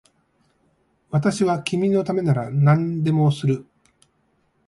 [1.11, 3.67] 私は君のためなら何でもする